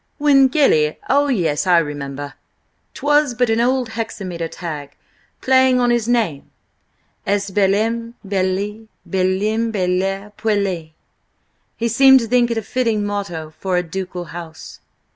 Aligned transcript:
"When 0.17 0.47
Gilly–oh, 0.47 1.27
yes, 1.27 1.67
I 1.67 1.77
remember. 1.77 2.33
'Twas 2.95 3.35
but 3.35 3.51
an 3.51 3.61
old 3.61 3.89
hexameter 3.89 4.47
tag, 4.47 4.93
playing 5.41 5.79
on 5.79 5.91
his 5.91 6.07
name: 6.07 6.49
'Est 7.27 7.53
bellum 7.53 8.15
bellis 8.25 8.87
bellum 9.05 9.69
bellare 9.71 10.31
puellis.' 10.39 10.89
He 11.77 11.87
seemed 11.87 12.19
to 12.21 12.27
think 12.27 12.49
it 12.49 12.57
a 12.57 12.63
fitting 12.63 13.03
motto 13.05 13.53
for 13.59 13.77
a 13.77 13.83
ducal 13.83 14.25
house." 14.33 14.79